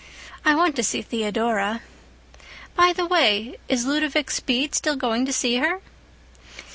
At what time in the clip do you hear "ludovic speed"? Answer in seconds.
3.85-4.73